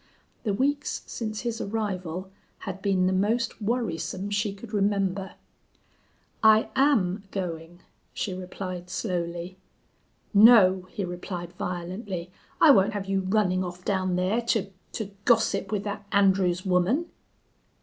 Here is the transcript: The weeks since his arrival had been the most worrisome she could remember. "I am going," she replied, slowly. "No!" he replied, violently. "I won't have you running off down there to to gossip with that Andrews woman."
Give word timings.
The 0.41 0.53
weeks 0.55 1.03
since 1.05 1.41
his 1.41 1.61
arrival 1.61 2.31
had 2.61 2.81
been 2.81 3.05
the 3.05 3.13
most 3.13 3.61
worrisome 3.61 4.31
she 4.31 4.51
could 4.51 4.73
remember. 4.73 5.35
"I 6.41 6.69
am 6.75 7.25
going," 7.29 7.83
she 8.11 8.33
replied, 8.33 8.89
slowly. 8.89 9.59
"No!" 10.33 10.87
he 10.89 11.05
replied, 11.05 11.53
violently. 11.53 12.31
"I 12.59 12.71
won't 12.71 12.93
have 12.93 13.05
you 13.05 13.19
running 13.21 13.63
off 13.63 13.85
down 13.85 14.15
there 14.15 14.41
to 14.41 14.71
to 14.93 15.11
gossip 15.25 15.71
with 15.71 15.83
that 15.83 16.07
Andrews 16.11 16.65
woman." 16.65 17.05